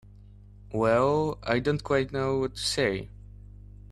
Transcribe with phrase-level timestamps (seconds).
[0.73, 3.09] Well—I don't quite know what to say.